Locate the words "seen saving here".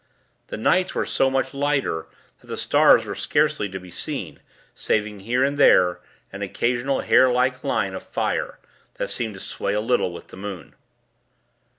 3.91-5.43